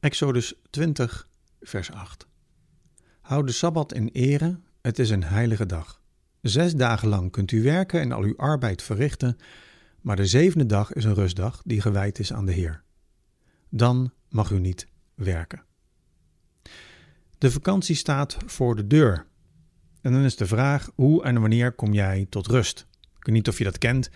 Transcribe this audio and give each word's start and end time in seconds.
Exodus 0.00 0.54
20, 0.70 1.28
vers 1.60 1.92
8. 1.92 2.26
Houd 3.20 3.46
de 3.46 3.52
Sabbat 3.52 3.92
in 3.92 4.08
ere, 4.08 4.60
het 4.80 4.98
is 4.98 5.10
een 5.10 5.24
heilige 5.24 5.66
dag. 5.66 6.00
Zes 6.40 6.74
dagen 6.74 7.08
lang 7.08 7.30
kunt 7.30 7.52
u 7.52 7.62
werken 7.62 8.00
en 8.00 8.12
al 8.12 8.22
uw 8.22 8.36
arbeid 8.36 8.82
verrichten, 8.82 9.36
maar 10.00 10.16
de 10.16 10.26
zevende 10.26 10.66
dag 10.66 10.92
is 10.92 11.04
een 11.04 11.14
rustdag 11.14 11.62
die 11.64 11.80
gewijd 11.80 12.18
is 12.18 12.32
aan 12.32 12.46
de 12.46 12.52
Heer. 12.52 12.82
Dan 13.68 14.12
mag 14.28 14.50
u 14.50 14.58
niet 14.58 14.86
werken. 15.14 15.62
De 17.38 17.50
vakantie 17.50 17.96
staat 17.96 18.36
voor 18.46 18.76
de 18.76 18.86
deur. 18.86 19.26
En 20.00 20.12
dan 20.12 20.22
is 20.22 20.36
de 20.36 20.46
vraag: 20.46 20.90
hoe 20.94 21.24
en 21.24 21.40
wanneer 21.40 21.72
kom 21.72 21.92
jij 21.92 22.26
tot 22.30 22.46
rust? 22.46 22.86
Ik 23.18 23.24
weet 23.26 23.34
niet 23.34 23.48
of 23.48 23.58
je 23.58 23.64
dat 23.64 23.78
kent, 23.78 24.10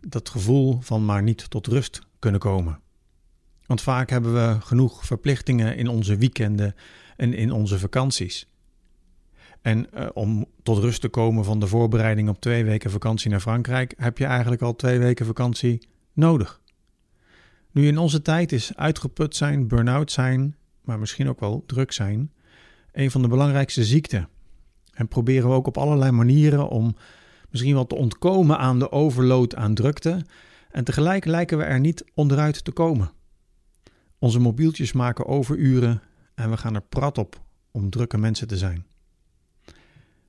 dat 0.00 0.28
gevoel 0.28 0.80
van 0.80 1.04
maar 1.04 1.22
niet 1.22 1.50
tot 1.50 1.66
rust 1.66 2.00
kunnen 2.18 2.40
komen. 2.40 2.80
Want 3.68 3.82
vaak 3.82 4.10
hebben 4.10 4.34
we 4.34 4.60
genoeg 4.60 5.06
verplichtingen 5.06 5.76
in 5.76 5.88
onze 5.88 6.16
weekenden 6.16 6.74
en 7.16 7.34
in 7.34 7.52
onze 7.52 7.78
vakanties. 7.78 8.48
En 9.62 9.86
uh, 9.94 10.06
om 10.12 10.46
tot 10.62 10.78
rust 10.78 11.00
te 11.00 11.08
komen 11.08 11.44
van 11.44 11.60
de 11.60 11.66
voorbereiding 11.66 12.28
op 12.28 12.40
twee 12.40 12.64
weken 12.64 12.90
vakantie 12.90 13.30
naar 13.30 13.40
Frankrijk, 13.40 13.94
heb 13.96 14.18
je 14.18 14.24
eigenlijk 14.24 14.62
al 14.62 14.76
twee 14.76 14.98
weken 14.98 15.26
vakantie 15.26 15.88
nodig. 16.12 16.60
Nu 17.70 17.86
in 17.86 17.98
onze 17.98 18.22
tijd 18.22 18.52
is 18.52 18.76
uitgeput 18.76 19.36
zijn, 19.36 19.68
burn-out 19.68 20.12
zijn, 20.12 20.56
maar 20.84 20.98
misschien 20.98 21.28
ook 21.28 21.40
wel 21.40 21.64
druk 21.66 21.92
zijn, 21.92 22.32
een 22.92 23.10
van 23.10 23.22
de 23.22 23.28
belangrijkste 23.28 23.84
ziekten. 23.84 24.28
En 24.92 25.08
proberen 25.08 25.48
we 25.48 25.54
ook 25.54 25.66
op 25.66 25.78
allerlei 25.78 26.10
manieren 26.10 26.68
om 26.68 26.96
misschien 27.50 27.74
wel 27.74 27.86
te 27.86 27.94
ontkomen 27.94 28.58
aan 28.58 28.78
de 28.78 28.92
overload 28.92 29.54
aan 29.54 29.74
drukte. 29.74 30.24
En 30.70 30.84
tegelijk 30.84 31.24
lijken 31.24 31.58
we 31.58 31.64
er 31.64 31.80
niet 31.80 32.04
onderuit 32.14 32.64
te 32.64 32.72
komen. 32.72 33.16
Onze 34.18 34.38
mobieltjes 34.38 34.92
maken 34.92 35.26
overuren 35.26 36.02
en 36.34 36.50
we 36.50 36.56
gaan 36.56 36.74
er 36.74 36.82
prat 36.82 37.18
op 37.18 37.42
om 37.70 37.90
drukke 37.90 38.18
mensen 38.18 38.46
te 38.46 38.56
zijn. 38.56 38.86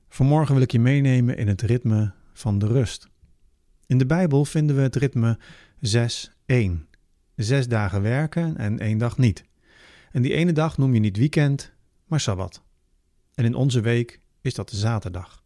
Vanmorgen 0.10 0.54
wil 0.54 0.64
ik 0.64 0.72
je 0.72 0.80
meenemen 0.80 1.38
in 1.38 1.48
het 1.48 1.62
ritme 1.62 2.14
van 2.34 2.60
de 2.60 2.68
rust. 2.68 3.08
In 3.86 3.98
de 3.98 4.06
Bijbel 4.06 4.46
vinden 4.46 4.76
we 4.76 4.82
het 4.82 4.96
ritme 4.96 5.40
6-1. 6.46 6.88
Zes 7.36 7.68
dagen 7.68 8.02
werken 8.02 8.58
en 8.58 8.80
één 8.80 8.98
dag 8.98 9.18
niet. 9.18 9.44
En 10.12 10.22
die 10.22 10.34
ene 10.34 10.52
dag 10.52 10.78
noem 10.78 10.94
je 10.94 11.00
niet 11.00 11.18
weekend, 11.18 11.72
maar 12.06 12.20
sabbat. 12.20 12.64
En 13.34 13.46
in 13.46 13.56
onze 13.56 13.82
week 13.82 14.20
is 14.42 14.54
dat 14.54 14.70
de 14.70 14.76
zaterdag. 14.76 15.44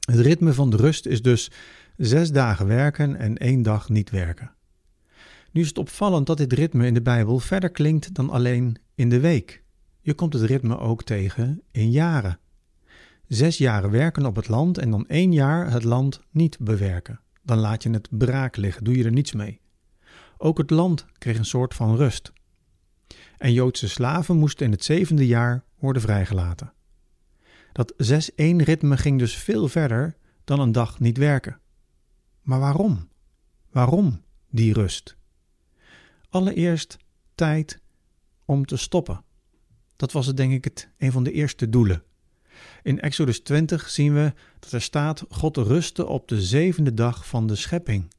Het 0.00 0.20
ritme 0.20 0.52
van 0.52 0.70
de 0.70 0.76
rust 0.76 1.06
is 1.06 1.22
dus 1.22 1.50
zes 1.96 2.32
dagen 2.32 2.66
werken 2.66 3.16
en 3.16 3.36
één 3.36 3.62
dag 3.62 3.88
niet 3.88 4.10
werken. 4.10 4.54
Nu 5.50 5.60
is 5.60 5.68
het 5.68 5.78
opvallend 5.78 6.26
dat 6.26 6.36
dit 6.36 6.52
ritme 6.52 6.86
in 6.86 6.94
de 6.94 7.02
Bijbel 7.02 7.38
verder 7.38 7.70
klinkt 7.70 8.14
dan 8.14 8.30
alleen 8.30 8.76
in 8.94 9.08
de 9.08 9.20
week. 9.20 9.62
Je 10.00 10.14
komt 10.14 10.32
het 10.32 10.42
ritme 10.42 10.78
ook 10.78 11.02
tegen 11.02 11.62
in 11.70 11.90
jaren. 11.90 12.38
Zes 13.26 13.58
jaren 13.58 13.90
werken 13.90 14.26
op 14.26 14.36
het 14.36 14.48
land 14.48 14.78
en 14.78 14.90
dan 14.90 15.06
één 15.06 15.32
jaar 15.32 15.72
het 15.72 15.84
land 15.84 16.20
niet 16.30 16.58
bewerken. 16.58 17.20
Dan 17.42 17.58
laat 17.58 17.82
je 17.82 17.90
het 17.90 18.08
braak 18.10 18.56
liggen, 18.56 18.84
doe 18.84 18.96
je 18.96 19.04
er 19.04 19.12
niets 19.12 19.32
mee. 19.32 19.60
Ook 20.38 20.58
het 20.58 20.70
land 20.70 21.06
kreeg 21.18 21.38
een 21.38 21.44
soort 21.44 21.74
van 21.74 21.96
rust. 21.96 22.32
En 23.38 23.52
Joodse 23.52 23.88
slaven 23.88 24.36
moesten 24.36 24.66
in 24.66 24.72
het 24.72 24.84
zevende 24.84 25.26
jaar 25.26 25.64
worden 25.78 26.02
vrijgelaten. 26.02 26.72
Dat 27.72 27.92
6-1 27.92 28.34
ritme 28.36 28.96
ging 28.96 29.18
dus 29.18 29.34
veel 29.34 29.68
verder 29.68 30.16
dan 30.44 30.60
een 30.60 30.72
dag 30.72 31.00
niet 31.00 31.18
werken. 31.18 31.60
Maar 32.42 32.60
waarom? 32.60 33.08
Waarom 33.70 34.22
die 34.50 34.72
rust? 34.72 35.18
Allereerst 36.30 36.96
tijd 37.34 37.80
om 38.44 38.66
te 38.66 38.76
stoppen. 38.76 39.24
Dat 39.96 40.12
was 40.12 40.26
het 40.26 40.36
denk 40.36 40.52
ik 40.52 40.64
het, 40.64 40.88
een 40.98 41.12
van 41.12 41.22
de 41.22 41.32
eerste 41.32 41.68
doelen. 41.68 42.02
In 42.82 43.00
Exodus 43.00 43.40
20 43.40 43.88
zien 43.88 44.14
we 44.14 44.32
dat 44.58 44.72
er 44.72 44.82
staat: 44.82 45.24
God 45.28 45.56
rustte 45.56 46.06
op 46.06 46.28
de 46.28 46.42
zevende 46.42 46.94
dag 46.94 47.26
van 47.26 47.46
de 47.46 47.54
schepping. 47.54 48.12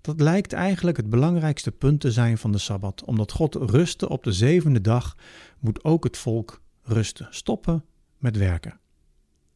Dat 0.00 0.20
lijkt 0.20 0.52
eigenlijk 0.52 0.96
het 0.96 1.10
belangrijkste 1.10 1.72
punt 1.72 2.00
te 2.00 2.12
zijn 2.12 2.38
van 2.38 2.52
de 2.52 2.58
sabbat. 2.58 3.04
Omdat 3.04 3.32
God 3.32 3.54
rustte 3.54 4.08
op 4.08 4.24
de 4.24 4.32
zevende 4.32 4.80
dag, 4.80 5.16
moet 5.58 5.84
ook 5.84 6.04
het 6.04 6.16
volk 6.16 6.62
rusten, 6.82 7.26
stoppen 7.30 7.84
met 8.18 8.36
werken. 8.36 8.80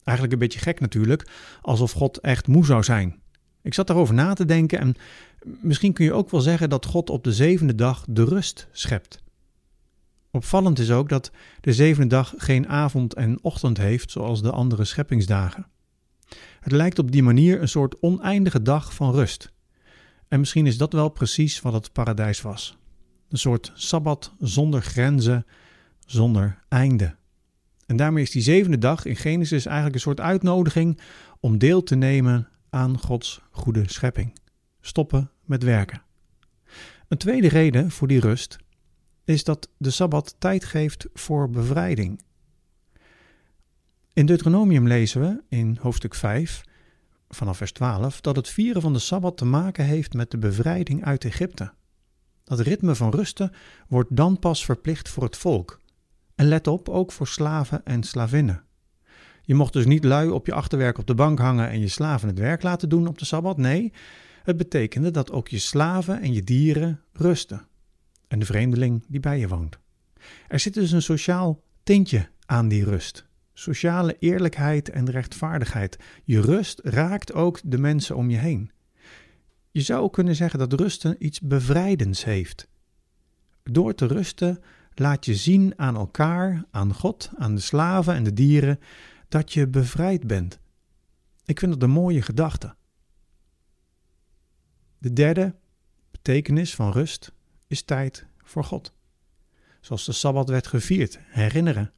Eigenlijk 0.04 0.32
een 0.32 0.47
beetje 0.47 0.60
gek 0.60 0.81
natuurlijk, 0.81 1.28
alsof 1.60 1.92
God 1.92 2.19
echt 2.19 2.47
moe 2.47 2.65
zou 2.65 2.82
zijn. 2.82 3.20
Ik 3.66 3.75
zat 3.75 3.87
daarover 3.87 4.15
na 4.15 4.34
te 4.34 4.44
denken 4.44 4.78
en 4.78 4.94
misschien 5.60 5.93
kun 5.93 6.04
je 6.04 6.12
ook 6.12 6.31
wel 6.31 6.41
zeggen 6.41 6.71
dat 6.71 6.87
God 6.87 7.10
op 7.10 7.25
de 7.25 7.32
zevende 7.32 7.75
dag 7.75 8.04
de 8.09 8.25
rust 8.25 8.69
schept. 8.72 9.22
Opvallend 10.31 10.78
is 10.78 10.91
ook 10.91 11.09
dat 11.09 11.31
de 11.60 11.72
zevende 11.72 12.09
dag 12.09 12.34
geen 12.37 12.69
avond 12.69 13.15
en 13.15 13.38
ochtend 13.43 13.77
heeft 13.77 14.10
zoals 14.10 14.43
de 14.43 14.50
andere 14.50 14.84
scheppingsdagen. 14.84 15.66
Het 16.60 16.72
lijkt 16.72 16.99
op 16.99 17.12
die 17.12 17.22
manier 17.22 17.60
een 17.60 17.69
soort 17.69 18.00
oneindige 18.00 18.62
dag 18.62 18.94
van 18.94 19.12
rust. 19.15 19.53
En 20.28 20.38
misschien 20.38 20.66
is 20.66 20.78
dat 20.78 20.93
wel 20.93 21.09
precies 21.09 21.60
wat 21.60 21.72
het 21.72 21.93
paradijs 21.93 22.43
was. 22.43 22.77
Een 23.28 23.38
soort 23.38 23.72
sabbat 23.75 24.34
zonder 24.38 24.83
grenzen, 24.83 25.47
zonder 26.04 26.62
einde. 26.69 27.16
En 27.87 27.97
daarmee 27.97 28.22
is 28.22 28.31
die 28.31 28.43
zevende 28.43 28.78
dag 28.78 29.04
in 29.04 29.16
Genesis 29.16 29.66
eigenlijk 29.66 29.94
een 29.94 30.00
soort 30.00 30.21
uitnodiging 30.21 31.00
om 31.41 31.59
deel 31.59 31.83
te 31.83 31.94
nemen 31.94 32.48
aan 32.76 32.98
Gods 32.98 33.41
goede 33.50 33.82
schepping. 33.87 34.38
Stoppen 34.81 35.31
met 35.44 35.62
werken. 35.62 36.03
Een 37.09 37.19
tweede 37.19 37.48
reden 37.48 37.91
voor 37.91 38.09
die 38.09 38.20
rust 38.20 38.59
is 39.25 39.44
dat 39.44 39.69
de 39.76 39.91
Sabbat 39.91 40.34
tijd 40.38 40.64
geeft 40.64 41.09
voor 41.15 41.50
bevrijding. 41.50 42.22
In 44.12 44.26
Deuteronomium 44.26 44.86
lezen 44.86 45.20
we 45.20 45.42
in 45.48 45.78
hoofdstuk 45.81 46.15
5 46.15 46.62
vanaf 47.28 47.56
vers 47.56 47.72
12 47.72 48.20
dat 48.20 48.36
het 48.36 48.48
vieren 48.48 48.82
van 48.82 48.92
de 48.92 48.98
Sabbat 48.98 49.36
te 49.36 49.44
maken 49.44 49.84
heeft 49.84 50.12
met 50.12 50.31
de 50.31 50.38
bevrijding 50.38 51.04
uit 51.04 51.25
Egypte. 51.25 51.72
Dat 52.44 52.60
ritme 52.60 52.94
van 52.94 53.10
rusten 53.10 53.53
wordt 53.88 54.16
dan 54.16 54.38
pas 54.38 54.65
verplicht 54.65 55.09
voor 55.09 55.22
het 55.22 55.36
volk. 55.36 55.81
En 56.34 56.47
let 56.48 56.66
op, 56.66 56.88
ook 56.88 57.12
voor 57.12 57.26
slaven 57.26 57.84
en 57.84 58.03
slavinnen. 58.03 58.66
Je 59.47 59.55
mocht 59.55 59.73
dus 59.73 59.87
niet 59.87 60.05
lui 60.05 60.29
op 60.29 60.47
je 60.47 60.53
achterwerk 60.53 60.99
op 60.99 61.07
de 61.07 61.15
bank 61.15 61.39
hangen 61.39 61.69
en 61.69 61.81
je 61.81 61.89
slaven 61.89 62.29
het 62.29 62.39
werk 62.39 62.62
laten 62.62 62.89
doen 62.89 63.07
op 63.07 63.19
de 63.19 63.25
Sabbat. 63.25 63.57
Nee, 63.57 63.93
het 64.43 64.57
betekende 64.57 65.11
dat 65.11 65.31
ook 65.31 65.49
je 65.49 65.59
slaven 65.59 66.21
en 66.21 66.33
je 66.33 66.43
dieren 66.43 67.01
rusten. 67.12 67.67
En 68.29 68.39
de 68.39 68.47
vreemdeling 68.47 69.05
die 69.09 69.21
bij 69.21 69.39
je 69.39 69.49
woont. 69.49 69.79
Er 70.49 70.61
zit 70.61 70.75
dus 70.75 70.93
een 70.93 71.03
sociaal 71.03 71.62
tintje 71.83 72.29
aan 72.47 72.69
die 72.69 72.84
rust. 72.84 73.27
Sociale 73.53 74.17
eerlijkheid 74.19 74.91
en 74.91 75.11
rechtvaardigheid. 75.11 75.99
Je 76.25 76.41
rust 76.41 76.81
raakt 76.84 77.33
ook 77.33 77.61
de 77.65 77.78
mensen 77.78 78.17
om 78.17 78.31
je 78.31 78.37
heen. 78.37 78.71
Je 79.71 79.81
zou 79.81 80.11
kunnen 80.11 80.34
zeggen 80.34 80.59
dat 80.59 80.73
rusten 80.73 81.17
iets 81.19 81.41
bevrijdends 81.41 82.25
heeft. 82.25 82.69
Door 83.63 83.95
te 83.95 84.07
rusten 84.07 84.59
laat 84.95 85.25
je 85.25 85.34
zien 85.34 85.73
aan 85.77 85.97
elkaar, 85.97 86.65
aan 86.71 86.95
God, 86.95 87.31
aan 87.37 87.55
de 87.55 87.61
slaven 87.61 88.15
en 88.15 88.25
de 88.25 88.33
dieren, 88.33 88.78
dat 89.28 89.53
je 89.53 89.69
bevrijd 89.69 90.26
bent. 90.26 90.59
Ik 91.44 91.59
vind 91.59 91.72
dat 91.72 91.82
een 91.82 91.91
mooie 91.91 92.22
gedachte. 92.22 92.76
De 94.98 95.12
derde 95.12 95.54
betekenis 96.10 96.75
van 96.75 96.92
rust 96.92 97.32
is 97.66 97.82
tijd 97.82 98.26
voor 98.42 98.65
God. 98.65 98.94
Zoals 99.81 100.04
de 100.04 100.12
Sabbat 100.12 100.48
werd 100.48 100.66
gevierd, 100.66 101.19
herinneren, 101.22 101.92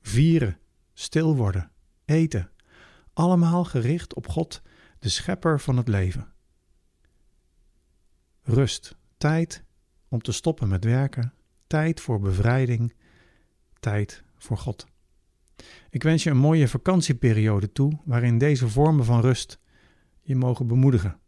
vieren, 0.00 0.58
stil 0.92 1.36
worden, 1.36 1.70
eten. 2.04 2.50
Allemaal 3.12 3.64
gericht 3.64 4.14
op 4.14 4.28
God, 4.28 4.62
de 4.98 5.08
schepper 5.08 5.60
van 5.60 5.76
het 5.76 5.88
leven. 5.88 6.32
Rust, 8.42 8.96
tijd 9.16 9.64
om 10.08 10.20
te 10.20 10.32
stoppen 10.32 10.68
met 10.68 10.84
werken, 10.84 11.32
tijd 11.66 12.00
voor 12.00 12.20
bevrijding, 12.20 12.94
tijd 13.80 14.22
voor 14.36 14.58
God. 14.58 14.86
Ik 15.90 16.02
wens 16.02 16.22
je 16.22 16.30
een 16.30 16.36
mooie 16.36 16.68
vakantieperiode 16.68 17.72
toe 17.72 17.98
waarin 18.04 18.38
deze 18.38 18.68
vormen 18.68 19.04
van 19.04 19.20
rust 19.20 19.60
je 20.22 20.36
mogen 20.36 20.66
bemoedigen. 20.66 21.20